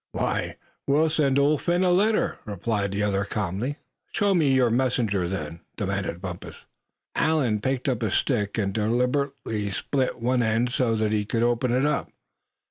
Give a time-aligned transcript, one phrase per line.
[0.13, 0.57] "Why,
[0.87, 3.77] we'll send Old Phin a letter," replied the other, calmly.
[4.13, 6.55] "Show me your messenger, then!" demanded Bumpus.
[7.13, 11.71] Allan picked up a stick, and deliberately split one end so that he could open
[11.71, 12.09] it up.